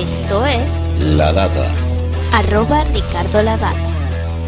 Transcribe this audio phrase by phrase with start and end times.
[0.00, 1.70] Esto es La Data.
[2.32, 4.46] arroba Ricardo La Data.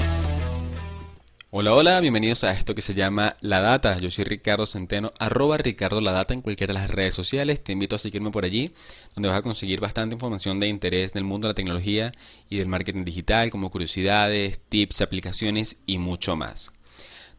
[1.51, 3.99] Hola, hola, bienvenidos a esto que se llama La Data.
[3.99, 7.63] Yo soy Ricardo Centeno, arroba Ricardo La Data en cualquiera de las redes sociales.
[7.63, 8.71] Te invito a seguirme por allí,
[9.15, 12.13] donde vas a conseguir bastante información de interés del mundo de la tecnología
[12.49, 16.73] y del marketing digital, como curiosidades, tips, aplicaciones y mucho más.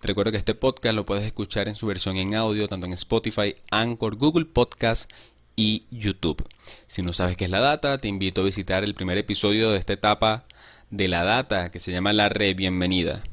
[0.03, 2.91] Te recuerdo que este podcast lo puedes escuchar en su versión en audio, tanto en
[2.93, 5.09] Spotify, Anchor, Google Podcast
[5.55, 6.47] y YouTube.
[6.87, 9.77] Si no sabes qué es la data, te invito a visitar el primer episodio de
[9.77, 10.45] esta etapa
[10.89, 13.23] de la data que se llama La Re Bienvenida.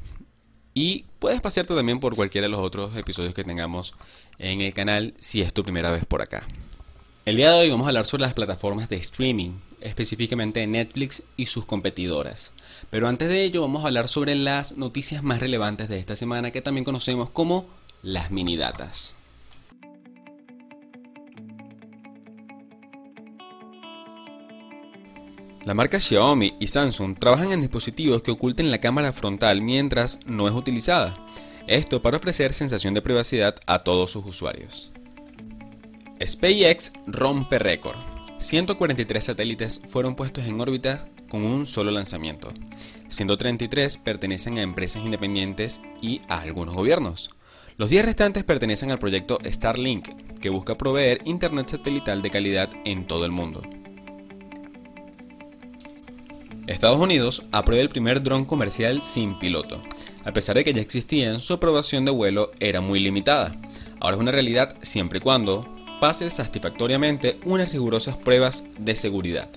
[0.73, 3.93] Y puedes pasearte también por cualquiera de los otros episodios que tengamos
[4.39, 6.47] en el canal si es tu primera vez por acá.
[7.25, 11.45] El día de hoy vamos a hablar sobre las plataformas de streaming, específicamente Netflix y
[11.45, 12.53] sus competidoras.
[12.89, 16.51] Pero antes de ello vamos a hablar sobre las noticias más relevantes de esta semana
[16.51, 17.67] que también conocemos como
[18.01, 18.57] las mini
[25.63, 30.47] La marca Xiaomi y Samsung trabajan en dispositivos que oculten la cámara frontal mientras no
[30.47, 31.13] es utilizada.
[31.67, 34.91] Esto para ofrecer sensación de privacidad a todos sus usuarios.
[36.19, 37.97] SpaceX rompe récord.
[38.39, 42.51] 143 satélites fueron puestos en órbita con un solo lanzamiento.
[43.09, 47.29] 133 pertenecen a empresas independientes y a algunos gobiernos.
[47.77, 53.05] Los 10 restantes pertenecen al proyecto Starlink, que busca proveer internet satelital de calidad en
[53.05, 53.61] todo el mundo.
[56.71, 59.81] Estados Unidos aprueba el primer dron comercial sin piloto.
[60.23, 63.55] A pesar de que ya existían, su aprobación de vuelo era muy limitada.
[63.99, 65.67] Ahora es una realidad siempre y cuando
[65.99, 69.49] pase satisfactoriamente unas rigurosas pruebas de seguridad.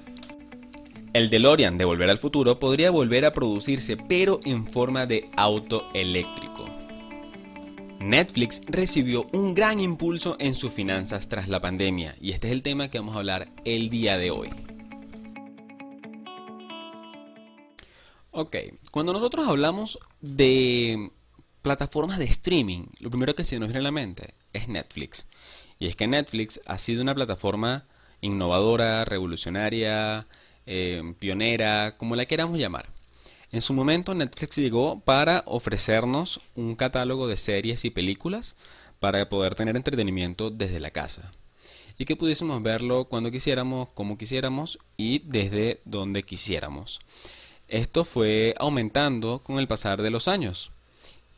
[1.12, 5.84] El DeLorean de Volver al Futuro podría volver a producirse pero en forma de auto
[5.94, 6.68] eléctrico.
[8.00, 12.62] Netflix recibió un gran impulso en sus finanzas tras la pandemia y este es el
[12.62, 14.50] tema que vamos a hablar el día de hoy.
[18.36, 18.56] Ok,
[18.90, 21.12] cuando nosotros hablamos de
[21.62, 25.28] plataformas de streaming, lo primero que se nos viene a la mente es Netflix.
[25.78, 27.84] Y es que Netflix ha sido una plataforma
[28.22, 30.26] innovadora, revolucionaria,
[30.66, 32.88] eh, pionera, como la queramos llamar.
[33.52, 38.56] En su momento Netflix llegó para ofrecernos un catálogo de series y películas
[38.98, 41.30] para poder tener entretenimiento desde la casa.
[41.98, 46.98] Y que pudiésemos verlo cuando quisiéramos, como quisiéramos y desde donde quisiéramos.
[47.68, 50.70] Esto fue aumentando con el pasar de los años.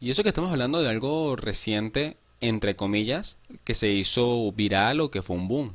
[0.01, 5.11] Y eso que estamos hablando de algo reciente, entre comillas, que se hizo viral o
[5.11, 5.73] que fue un boom.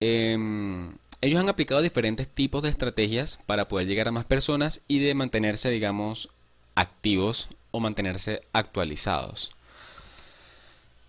[0.00, 4.98] Em, ellos han aplicado diferentes tipos de estrategias para poder llegar a más personas y
[4.98, 6.30] de mantenerse, digamos,
[6.74, 9.52] activos o mantenerse actualizados.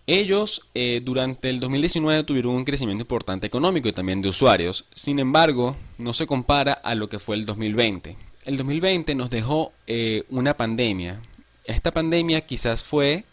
[0.05, 4.85] Ellos eh, durante el 2019 tuvieron un crecimiento importante económico y también de usuarios.
[4.93, 8.17] Sin embargo, no se compara a lo que fue el 2020.
[8.43, 11.21] El 2020 nos dejó eh, una pandemia.
[11.63, 13.23] Esta pandemia quizás fue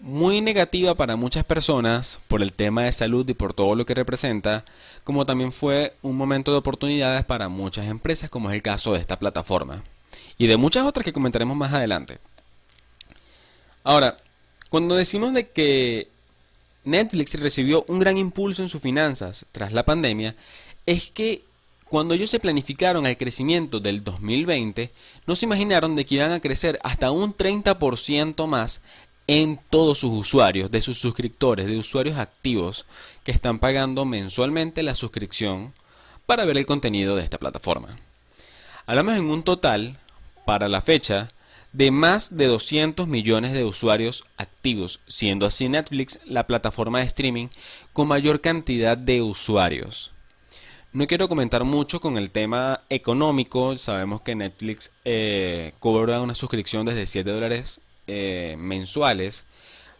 [0.00, 3.94] muy negativa para muchas personas por el tema de salud y por todo lo que
[3.94, 4.64] representa,
[5.04, 8.98] como también fue un momento de oportunidades para muchas empresas, como es el caso de
[8.98, 9.84] esta plataforma.
[10.38, 12.18] Y de muchas otras que comentaremos más adelante.
[13.84, 14.16] Ahora,
[14.72, 16.08] cuando decimos de que
[16.84, 20.34] Netflix recibió un gran impulso en sus finanzas tras la pandemia,
[20.86, 21.44] es que
[21.90, 24.90] cuando ellos se planificaron el crecimiento del 2020,
[25.26, 28.80] no se imaginaron de que iban a crecer hasta un 30% más
[29.26, 32.86] en todos sus usuarios, de sus suscriptores, de usuarios activos
[33.24, 35.74] que están pagando mensualmente la suscripción
[36.24, 37.98] para ver el contenido de esta plataforma.
[38.86, 39.98] Hablamos en un total,
[40.46, 41.30] para la fecha,
[41.72, 47.48] de más de 200 millones de usuarios activos, siendo así Netflix la plataforma de streaming
[47.92, 50.12] con mayor cantidad de usuarios.
[50.92, 56.84] No quiero comentar mucho con el tema económico, sabemos que Netflix eh, cobra una suscripción
[56.84, 59.46] desde 7 dólares eh, mensuales,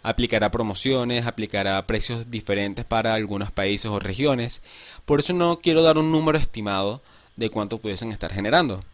[0.03, 4.61] aplicará promociones, aplicará precios diferentes para algunos países o regiones,
[5.07, 7.01] por eso no quiero dar un número estimado
[7.37, 8.85] de cuánto pudiesen estar generando.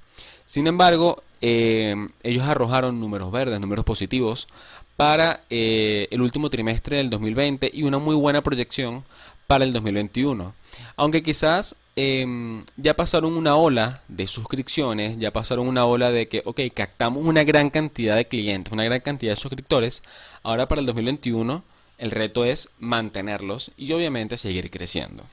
[0.45, 4.49] Sin embargo, eh, ellos arrojaron números verdes, números positivos
[4.97, 9.05] para eh, el último trimestre del 2020 y una muy buena proyección
[9.47, 10.55] para el 2021.
[10.97, 16.43] Aunque quizás eh, ya pasaron una ola de suscripciones, ya pasaron una ola de que,
[16.45, 20.03] ok, captamos una gran cantidad de clientes, una gran cantidad de suscriptores.
[20.43, 21.63] Ahora para el 2021
[21.99, 25.25] el reto es mantenerlos y obviamente seguir creciendo.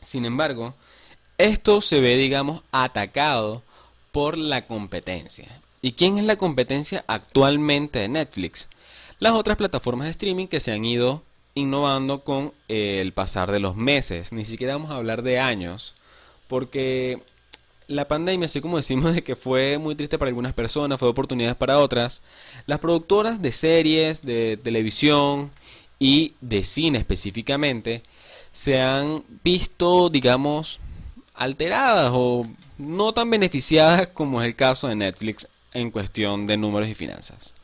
[0.00, 0.74] Sin embargo,
[1.38, 3.62] esto se ve, digamos, atacado
[4.14, 5.60] por la competencia.
[5.82, 8.68] ¿Y quién es la competencia actualmente de Netflix?
[9.18, 11.24] Las otras plataformas de streaming que se han ido
[11.56, 14.30] innovando con el pasar de los meses.
[14.30, 15.94] Ni siquiera vamos a hablar de años,
[16.46, 17.24] porque
[17.88, 21.56] la pandemia, así como decimos de que fue muy triste para algunas personas, fue oportunidades
[21.56, 22.22] para otras,
[22.66, 25.50] las productoras de series, de televisión
[25.98, 28.04] y de cine específicamente,
[28.52, 30.78] se han visto, digamos,
[31.34, 32.46] alteradas o
[32.78, 37.54] no tan beneficiadas como es el caso de Netflix en cuestión de números y finanzas.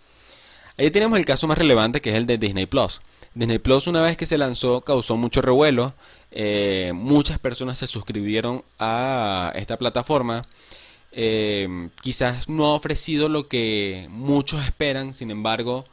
[0.76, 3.00] Ahí tenemos el caso más relevante que es el de Disney Plus.
[3.34, 5.94] Disney Plus una vez que se lanzó causó mucho revuelo,
[6.30, 10.46] eh, muchas personas se suscribieron a esta plataforma.
[11.12, 15.84] Eh, quizás no ha ofrecido lo que muchos esperan, sin embargo,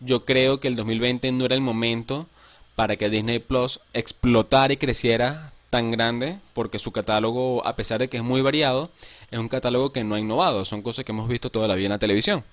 [0.00, 2.26] yo creo que el 2020 no era el momento
[2.74, 8.08] para que Disney Plus explotara y creciera tan grande, porque su catálogo, a pesar de
[8.08, 8.90] que es muy variado,
[9.30, 11.86] es un catálogo que no ha innovado, son cosas que hemos visto toda la vida
[11.86, 12.44] en la televisión.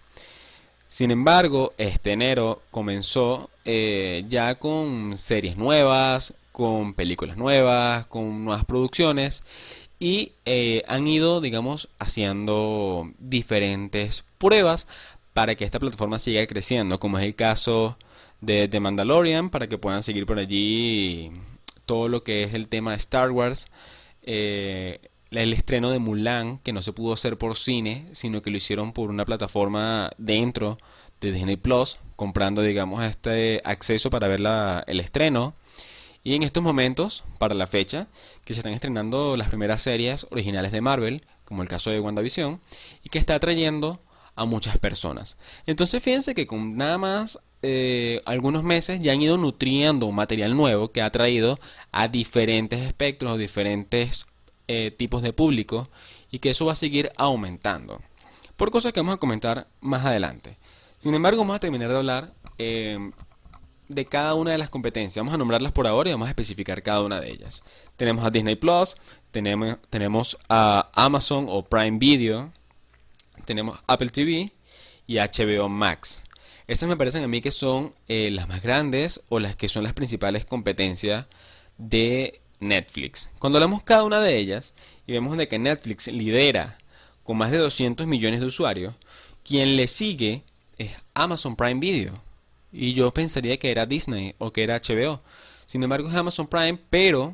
[0.88, 8.64] Sin embargo, este enero comenzó eh, ya con series nuevas, con películas nuevas, con nuevas
[8.66, 9.44] producciones
[10.00, 14.88] y eh, han ido, digamos, haciendo diferentes pruebas
[15.34, 17.98] para que esta plataforma siga creciendo, como es el caso
[18.42, 21.32] de The Mandalorian, para que puedan seguir por allí
[21.88, 23.68] todo lo que es el tema de Star Wars.
[24.22, 25.00] Eh,
[25.32, 28.94] el estreno de Mulan, que no se pudo hacer por cine, sino que lo hicieron
[28.94, 30.78] por una plataforma dentro
[31.20, 34.42] de Disney Plus, comprando, digamos, este acceso para ver
[34.86, 35.56] el estreno.
[36.24, 38.08] Y en estos momentos, para la fecha,
[38.46, 42.60] que se están estrenando las primeras series originales de Marvel, como el caso de WandaVision,
[43.04, 44.00] y que está atrayendo
[44.36, 45.38] a muchas personas.
[45.66, 50.56] Entonces fíjense que con nada más eh, algunos meses ya han ido nutriendo un material
[50.56, 51.58] nuevo que ha traído
[51.92, 54.28] a diferentes espectros o diferentes
[54.68, 55.90] eh, tipos de público
[56.30, 58.02] y que eso va a seguir aumentando.
[58.56, 60.58] Por cosas que vamos a comentar más adelante.
[60.98, 63.12] Sin embargo, vamos a terminar de hablar eh,
[63.88, 65.22] de cada una de las competencias.
[65.24, 67.64] Vamos a nombrarlas por ahora y vamos a especificar cada una de ellas.
[67.96, 68.98] Tenemos a Disney Plus,
[69.32, 72.52] tenemos, tenemos a Amazon o Prime Video,
[73.46, 74.52] tenemos Apple TV
[75.06, 76.24] y HBO Max.
[76.68, 79.84] Estas me parecen a mí que son eh, las más grandes o las que son
[79.84, 81.28] las principales competencias
[81.78, 83.30] de Netflix.
[83.40, 84.74] Cuando hablamos cada una de ellas
[85.06, 86.78] y vemos de que Netflix lidera
[87.24, 88.94] con más de 200 millones de usuarios,
[89.46, 90.44] quien le sigue
[90.78, 92.22] es Amazon Prime Video.
[92.74, 95.22] Y yo pensaría que era Disney o que era HBO.
[95.66, 97.34] Sin embargo es Amazon Prime, pero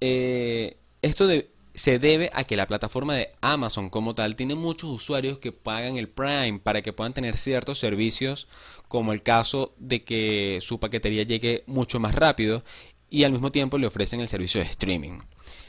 [0.00, 4.90] eh, esto de, se debe a que la plataforma de Amazon como tal tiene muchos
[4.90, 8.48] usuarios que pagan el Prime para que puedan tener ciertos servicios,
[8.88, 12.64] como el caso de que su paquetería llegue mucho más rápido
[13.10, 15.20] y al mismo tiempo le ofrecen el servicio de streaming.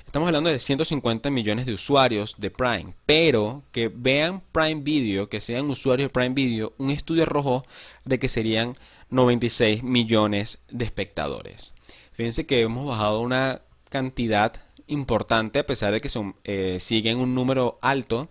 [0.05, 5.41] Estamos hablando de 150 millones de usuarios de Prime, pero que vean Prime Video, que
[5.41, 7.65] sean usuarios de Prime Video, un estudio arrojó
[8.05, 8.77] de que serían
[9.09, 11.73] 96 millones de espectadores.
[12.13, 14.53] Fíjense que hemos bajado una cantidad
[14.87, 18.29] importante a pesar de que son, eh, siguen un número alto,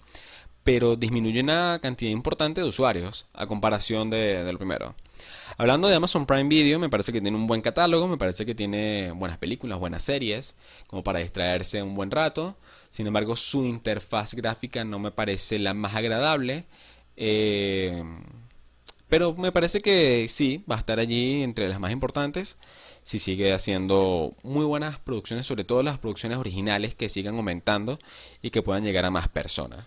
[0.64, 4.94] pero disminuye una cantidad importante de usuarios a comparación de, del primero.
[5.58, 8.54] Hablando de Amazon Prime Video, me parece que tiene un buen catálogo, me parece que
[8.54, 10.56] tiene buenas películas, buenas series,
[10.88, 12.56] como para distraerse un buen rato.
[12.90, 16.66] Sin embargo, su interfaz gráfica no me parece la más agradable.
[17.16, 18.02] Eh,
[19.08, 22.58] pero me parece que sí, va a estar allí entre las más importantes
[23.06, 28.00] si sigue haciendo muy buenas producciones, sobre todo las producciones originales que sigan aumentando
[28.42, 29.86] y que puedan llegar a más personas.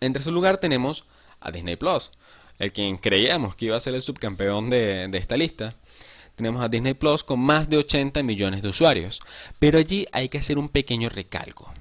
[0.00, 1.06] En tercer lugar tenemos
[1.40, 2.12] a Disney Plus,
[2.58, 5.74] el quien creíamos que iba a ser el subcampeón de, esta lista.
[6.34, 9.20] Tenemos a Disney Plus con más de 80 millones de usuarios,
[9.58, 11.72] pero allí hay que hacer un pequeño recalco.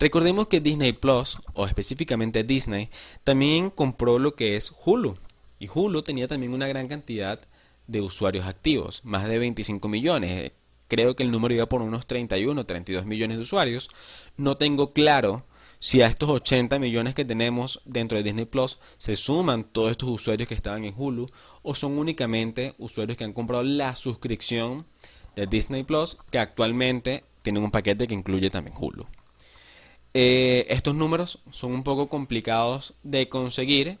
[0.00, 2.90] Recordemos que Disney Plus, o específicamente Disney,
[3.22, 5.16] también compró lo que es Hulu.
[5.58, 7.40] Y Hulu tenía también una gran cantidad
[7.86, 10.52] de usuarios activos, más de 25 millones.
[10.88, 13.90] Creo que el número iba por unos 31, 32 millones de usuarios.
[14.36, 15.44] No tengo claro
[15.78, 20.08] si a estos 80 millones que tenemos dentro de Disney Plus se suman todos estos
[20.08, 21.30] usuarios que estaban en Hulu
[21.62, 24.86] o son únicamente usuarios que han comprado la suscripción
[25.36, 29.06] de Disney Plus que actualmente tienen un paquete que incluye también Hulu.
[30.14, 33.98] Eh, estos números son un poco complicados de conseguir,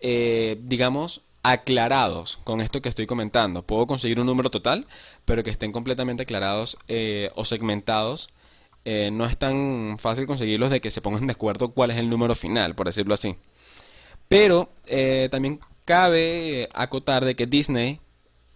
[0.00, 3.62] eh, digamos, aclarados con esto que estoy comentando.
[3.62, 4.86] Puedo conseguir un número total,
[5.24, 8.30] pero que estén completamente aclarados eh, o segmentados.
[8.84, 12.08] Eh, no es tan fácil conseguirlos de que se pongan de acuerdo cuál es el
[12.08, 13.36] número final, por decirlo así.
[14.28, 14.70] Pero
[15.30, 18.00] también cabe acotar de que Disney,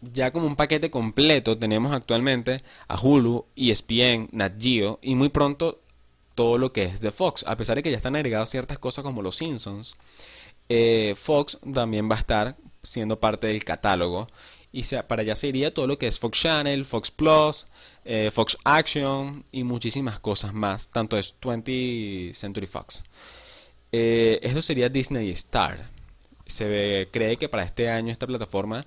[0.01, 5.81] ya como un paquete completo, tenemos actualmente a Hulu, ESPN, Nat Geo y muy pronto
[6.35, 7.45] todo lo que es de Fox.
[7.47, 9.97] A pesar de que ya están agregadas ciertas cosas como los Simpsons,
[11.17, 14.29] Fox también va a estar siendo parte del catálogo
[14.73, 17.67] y para allá se iría todo lo que es Fox Channel, Fox Plus,
[18.07, 23.05] eh, Fox Action y muchísimas cosas más, tanto es 20th Century Fox.
[23.93, 25.91] Eh, esto sería Disney Star.
[26.47, 28.87] Se cree que para este año esta plataforma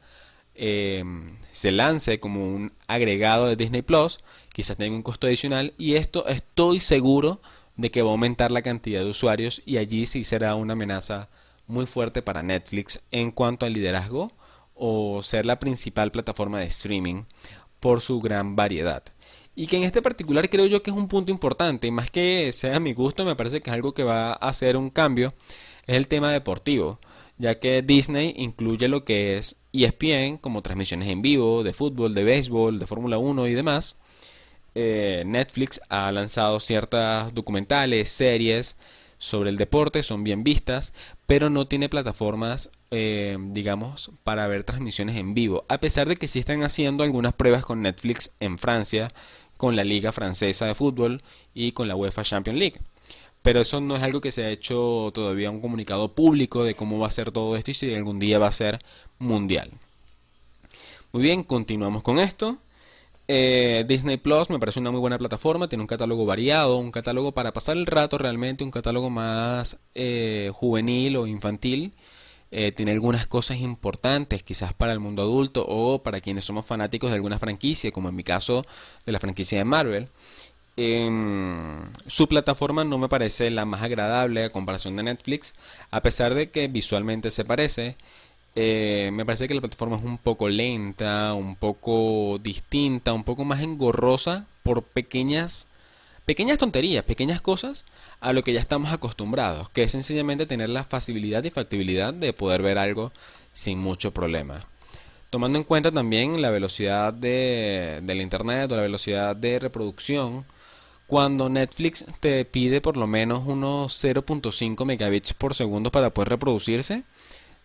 [0.55, 4.20] em, se lance como un agregado de Disney Plus,
[4.53, 7.41] quizás tenga un costo adicional y esto estoy seguro
[7.77, 11.29] de que va a aumentar la cantidad de usuarios y allí sí será una amenaza
[11.68, 14.32] muy fuerte para Netflix en cuanto al liderazgo
[14.74, 17.24] o ser la principal plataforma de streaming
[17.80, 19.04] por su gran variedad.
[19.56, 22.76] Y que en este particular creo yo que es un punto importante, más que sea
[22.76, 25.34] a mi gusto, me parece que es algo que va a hacer un cambio,
[25.88, 27.00] es el tema deportivo,
[27.38, 32.24] ya que Disney incluye lo que es ESPN, como transmisiones en vivo, de fútbol, de
[32.24, 33.98] béisbol, de Fórmula 1 y demás.
[34.74, 38.76] Eh, Netflix ha lanzado ciertas documentales, series,
[39.18, 40.94] sobre el deporte, son bien vistas,
[41.25, 45.65] pero no tiene plataformas, eh, digamos, para ver transmisiones en vivo.
[45.70, 49.12] A pesar de que sí están haciendo algunas pruebas con Netflix en Francia,
[49.58, 52.82] con la Liga Francesa de Fútbol y con la UEFA Champions League.
[53.41, 57.00] Pero eso no es algo que se ha hecho todavía un comunicado público de cómo
[57.00, 58.79] va a ser todo esto y si algún día va a ser
[59.20, 59.72] mundial.
[61.12, 62.58] Muy bien, continuamos con esto.
[63.27, 67.32] Eh, Disney Plus me parece una muy buena plataforma, tiene un catálogo variado, un catálogo
[67.32, 71.94] para pasar el rato realmente, un catálogo más eh, juvenil o infantil.
[72.51, 77.10] Eh, tiene algunas cosas importantes quizás para el mundo adulto o para quienes somos fanáticos
[77.10, 78.65] de alguna franquicia, como en mi caso
[79.05, 80.10] de la franquicia de Marvel.
[80.77, 85.55] Em, su plataforma no me parece la más agradable a comparación de Netflix,
[85.89, 87.96] a pesar de que visualmente se parece.
[88.56, 93.44] Eh, me parece que la plataforma es un poco lenta, un poco distinta, un poco
[93.44, 95.68] más engorrosa por pequeñas,
[96.26, 97.86] pequeñas tonterías, pequeñas cosas
[98.22, 102.32] a lo que ya estamos acostumbrados, que es sencillamente tener la facilidad y factibilidad de
[102.32, 103.12] poder ver algo
[103.52, 104.66] sin mucho problema.
[105.30, 110.46] Tomando en cuenta también la velocidad de, del internet o la velocidad de reproducción,
[111.08, 117.04] cuando Netflix te pide por lo menos unos 0.5 megabits por segundo para poder reproducirse,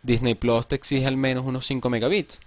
[0.02, 2.40] Disney Plus te exige al menos unos 5 megabits.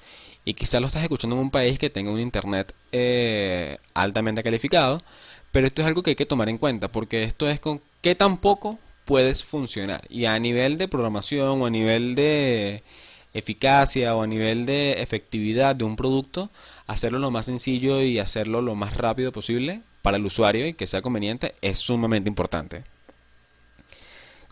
[0.46, 5.02] Y quizás lo estás escuchando en un país que tenga un internet eh, altamente calificado.
[5.52, 6.92] Pero esto es algo que hay que tomar en cuenta.
[6.92, 10.02] Porque esto es con qué tan poco puedes funcionar.
[10.10, 12.84] Y a nivel de programación o a nivel de
[13.34, 16.50] eficacia o a nivel de efectividad de un producto,
[16.88, 20.88] hacerlo lo más sencillo y hacerlo lo más rápido posible para el usuario y que
[20.88, 22.84] sea conveniente es sumamente importante.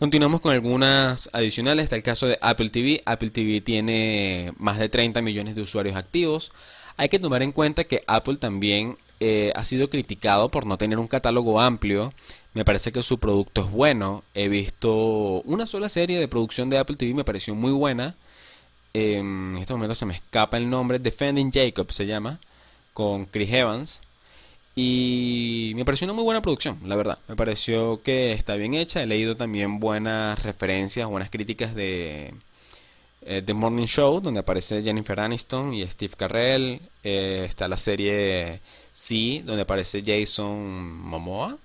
[0.02, 1.84] Continuamos con algunas adicionales.
[1.84, 3.00] Está el caso de Apple TV.
[3.04, 6.50] Apple TV tiene más de 30 millones de usuarios activos.
[6.96, 10.98] Hay que tomar en cuenta que Apple también eh, ha sido criticado por no tener
[10.98, 12.12] un catálogo amplio.
[12.52, 14.24] Me parece que su producto es bueno.
[14.34, 18.16] He visto una sola serie de producción de Apple TV, me pareció muy buena.
[18.94, 20.98] en este momento se me escapa el nombre.
[20.98, 22.40] Defending Jacob se llama.
[22.92, 24.02] Con Chris Evans.
[24.74, 27.18] Y me pareció una muy buena producción, la verdad.
[27.28, 29.02] Me pareció que está bien hecha.
[29.02, 32.34] He leído también buenas referencias, buenas críticas de
[33.22, 36.80] eh, The Morning Show, donde aparece Jennifer Aniston y Steve Carell.
[37.04, 38.60] Eh, está la serie
[38.92, 41.58] Sí, donde aparece Jason Momoa.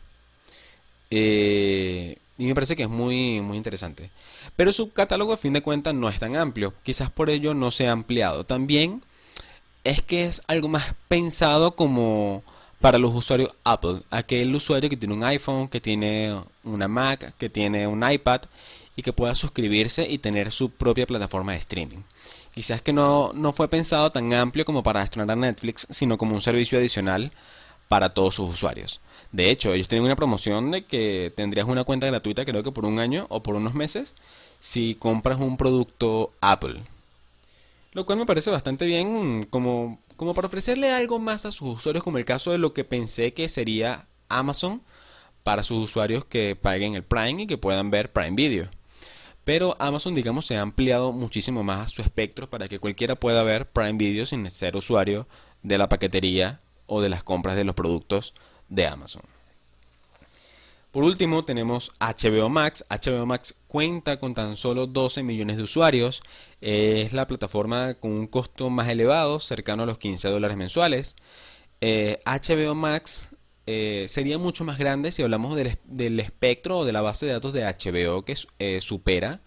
[1.11, 4.09] Eh, y me parece que es muy, muy interesante.
[4.55, 6.73] Pero su catálogo, a fin de cuentas, no es tan amplio.
[6.83, 8.45] Quizás por ello no se ha ampliado.
[8.45, 9.03] También
[9.83, 12.43] es que es algo más pensado como
[12.79, 17.49] para los usuarios Apple, aquel usuario que tiene un iPhone, que tiene una Mac, que
[17.49, 18.41] tiene un iPad
[18.95, 22.03] y que pueda suscribirse y tener su propia plataforma de streaming.
[22.53, 26.33] Quizás que no, no fue pensado tan amplio como para estrenar a Netflix, sino como
[26.33, 27.31] un servicio adicional
[27.87, 28.99] para todos sus usuarios.
[29.31, 32.85] De hecho, ellos tienen una promoción de que tendrías una cuenta gratuita, creo que por
[32.85, 34.15] un año o por unos meses,
[34.59, 36.81] si compras un producto Apple.
[37.91, 42.03] Lo cual me parece bastante bien como como para ofrecerle algo más a sus usuarios,
[42.03, 44.81] como el caso de lo que pensé que sería Amazon
[45.43, 48.67] para sus usuarios que paguen el Prime y que puedan ver Prime Video.
[49.45, 53.69] Pero Amazon, digamos, se ha ampliado muchísimo más su espectro para que cualquiera pueda ver
[53.69, 55.27] Prime Video sin ser usuario
[55.61, 58.33] de la paquetería o de las compras de los productos
[58.67, 59.21] de Amazon.
[60.97, 62.83] Por último, tenemos HBO Max.
[62.89, 66.23] HBO Max cuenta con tan solo 12 millones de usuarios.
[66.59, 71.15] Es la plataforma con un costo más elevado, cercano a los 15 dólares mensuales.
[71.81, 73.29] HBO eh, Max
[73.67, 77.53] eh, sería mucho más grande si hablamos del, espectro o de la base de datos
[77.53, 79.39] de HBO que eh, supera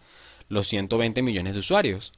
[0.49, 2.13] los 120 millones de usuarios.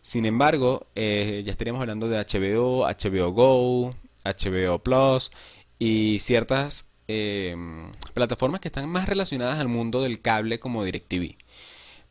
[0.00, 5.30] Sin embargo, ya estaríamos hablando de HBO, HBO Go, HBO Plus
[5.78, 11.36] y ciertas Em, plataformas que están más relacionadas al mundo del cable como DirecTV.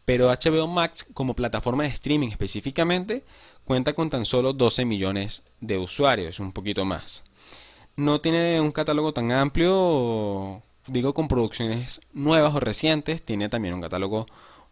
[0.05, 3.23] Pero HBO Max como plataforma de streaming específicamente
[3.65, 7.23] cuenta con tan solo 12 millones de usuarios, un poquito más.
[7.95, 13.81] No tiene un catálogo tan amplio, digo con producciones nuevas o recientes, tiene también un
[13.81, 14.25] catálogo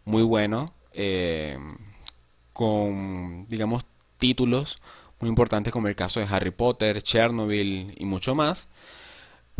[0.04, 1.58] muy bueno, eh,
[2.52, 3.84] con, digamos,
[4.18, 4.78] títulos
[5.20, 8.68] muy importantes como el caso de Harry Potter, Chernobyl y mucho más.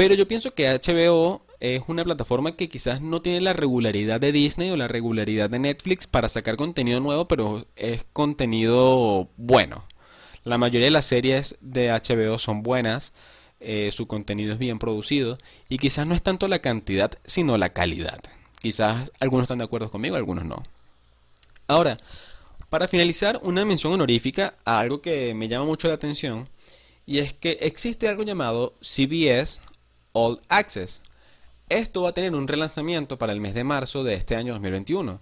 [0.02, 4.32] Pero yo pienso que HBO es una plataforma que quizás no tiene la regularidad de
[4.32, 9.84] Disney o la regularidad de Netflix para sacar contenido nuevo, pero es contenido bueno.
[10.42, 13.12] La mayoría de las series de HBO son buenas,
[13.60, 17.68] eh, su contenido es bien producido y quizás no es tanto la cantidad, sino la
[17.68, 18.18] calidad.
[18.60, 20.64] Quizás algunos están de acuerdo conmigo, algunos no.
[21.68, 22.00] Ahora,
[22.70, 26.48] para finalizar, una mención honorífica a algo que me llama mucho la atención
[27.06, 29.60] y es que existe algo llamado CBS
[30.12, 31.02] All Access.
[31.68, 35.20] Esto va a tener un relanzamiento para el mes de marzo de este año 2021,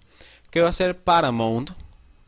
[0.49, 1.71] que va a ser Paramount.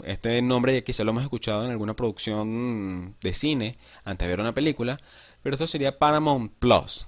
[0.05, 4.39] Este nombre ya quizá lo hemos escuchado en alguna producción de cine antes de ver
[4.41, 5.00] una película,
[5.41, 7.05] pero esto sería Paramount Plus,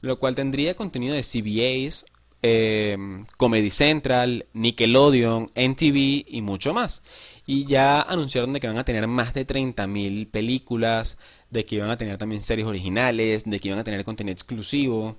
[0.00, 2.06] lo cual tendría contenido de CBS,
[2.42, 2.96] eh,
[3.36, 7.02] Comedy Central, Nickelodeon, NTV y mucho más.
[7.46, 11.18] Y ya anunciaron de que van a tener más de 30.000 películas,
[11.52, 15.16] de que iban a tener también series originales, de que iban a tener contenido exclusivo.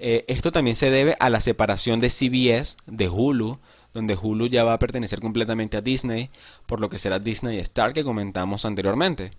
[0.00, 3.58] Eh, esto también se debe a la separación de CBS de Hulu,
[3.94, 6.28] donde Hulu ya va a pertenecer completamente a Disney,
[6.66, 9.30] por lo que será Disney Star que comentamos anteriormente.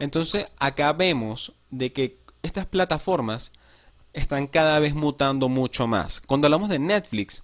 [0.00, 3.52] Entonces acá vemos de que estas plataformas
[4.12, 6.20] están cada vez mutando mucho más.
[6.20, 7.40] Cuando hablamos de Netflix,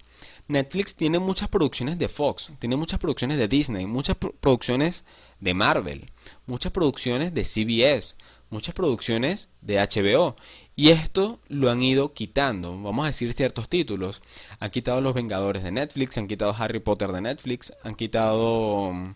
[0.48, 5.04] Netflix tiene muchas producciones de Fox, tiene muchas producciones de Disney, muchas producciones
[5.38, 6.10] de Marvel,
[6.46, 8.16] muchas producciones de CBS,
[8.50, 10.36] muchas producciones de HBO.
[10.76, 14.22] Y esto lo han ido quitando, vamos a decir ciertos títulos.
[14.58, 19.14] Han quitado Los Vengadores de Netflix, han quitado Harry Potter de Netflix, han quitado...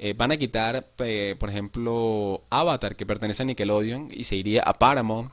[0.00, 4.62] Eh, van a quitar, eh, por ejemplo, Avatar, que pertenece a Nickelodeon, y se iría
[4.62, 5.32] a Paramount.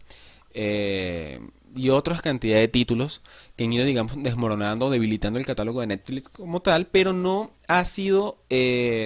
[0.54, 1.40] Eh,
[1.76, 3.22] y otras cantidad de títulos
[3.56, 7.84] que han ido, digamos, desmoronando, debilitando el catálogo de Netflix como tal, pero no ha
[7.86, 8.38] sido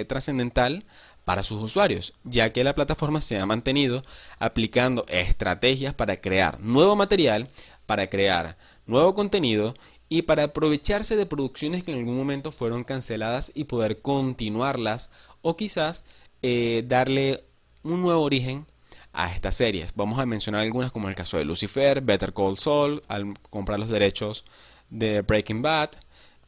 [0.06, 0.84] trascendental
[1.30, 4.02] para sus usuarios, ya que la plataforma se ha mantenido
[4.40, 7.46] aplicando estrategias para crear nuevo material,
[7.86, 9.76] para crear nuevo contenido
[10.08, 15.56] y para aprovecharse de producciones que en algún momento fueron canceladas y poder continuarlas o
[15.56, 16.04] quizás
[16.42, 17.44] eh, darle
[17.84, 18.66] un nuevo origen
[19.12, 19.92] a estas series.
[19.94, 23.88] Vamos a mencionar algunas como el caso de Lucifer, Better Call Saul, al comprar los
[23.88, 24.44] derechos
[24.88, 25.90] de Breaking Bad,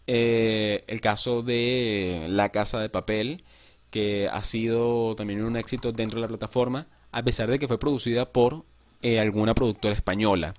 [0.08, 3.44] eh, el caso de La Casa de Papel,
[3.92, 7.78] que ha sido también un éxito dentro de la plataforma, a pesar de que fue
[7.78, 8.64] producida por
[9.02, 10.54] eh, alguna productora española.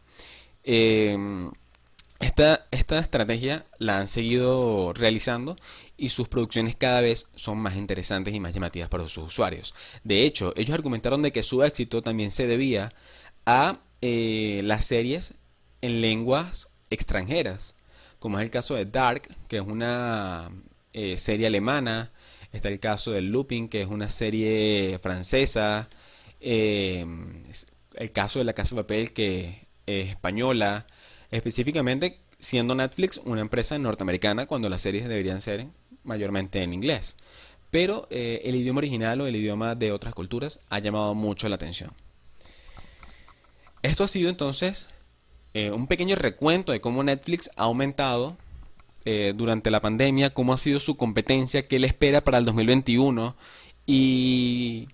[0.64, 1.52] Em,
[2.20, 5.58] esta, esta estrategia la han seguido realizando
[5.98, 9.74] y sus producciones cada vez son más interesantes y más llamativas para sus usuarios.
[10.04, 12.94] De hecho, ellos argumentaron de que su éxito también se debía
[13.48, 15.34] a eh, las series
[15.82, 17.76] en lenguas extranjeras,
[18.20, 20.52] como es el caso de Dark, que es una
[20.94, 22.12] eh, serie alemana
[22.54, 25.90] Está el caso del Looping, que es una serie francesa.
[26.40, 27.04] Eh,
[27.96, 30.86] el caso de La Casa de Papel, que es española.
[31.32, 35.68] Específicamente, siendo Netflix una empresa norteamericana, cuando las series deberían ser
[36.04, 37.18] mayormente en inglés.
[37.72, 41.56] Pero eh, el idioma original o el idioma de otras culturas ha llamado mucho la
[41.56, 41.92] atención.
[43.82, 44.92] Esto ha sido entonces
[45.56, 48.38] eh, un pequeño recuento de cómo Netflix ha aumentado
[49.06, 53.36] eh, durante la pandemia, cómo ha sido su competencia, qué le espera para el 2021
[53.86, 54.88] y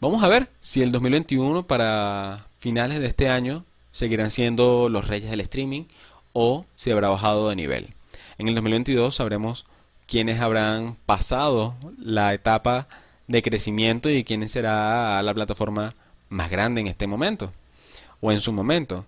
[0.00, 5.30] vamos a ver si el 2021 para finales de este año seguirán siendo los reyes
[5.30, 5.84] del streaming
[6.32, 7.94] o si habrá bajado de nivel.
[8.38, 9.66] En el 2022 sabremos
[10.06, 12.88] quiénes habrán pasado la etapa
[13.26, 15.92] de crecimiento y quién será la plataforma
[16.28, 17.52] más grande en este momento
[18.20, 19.06] o en su momento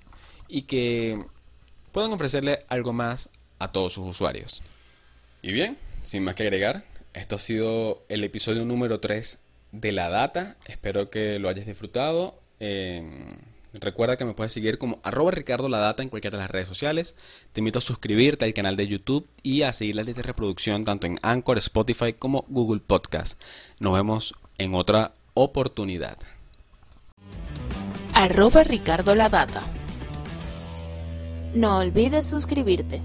[0.48, 1.22] y que
[1.92, 3.30] puedan ofrecerle algo más
[3.62, 4.62] a todos sus usuarios.
[5.40, 9.38] Y bien, sin más que agregar, esto ha sido el episodio número 3
[9.72, 10.56] de La Data.
[10.66, 12.38] Espero que lo hayas disfrutado.
[12.60, 13.36] Em,
[13.74, 16.68] recuerda que me puedes seguir como arroba Ricardo La Data en cualquiera de las redes
[16.68, 17.16] sociales.
[17.52, 20.84] Te invito a suscribirte al canal de YouTube y a seguir la lista de reproducción
[20.84, 23.40] tanto en Anchor, Spotify como Google Podcast.
[23.78, 26.18] Nos vemos en otra oportunidad.
[28.14, 29.62] Arroba Ricardo La Data.
[31.54, 33.02] No olvides suscribirte.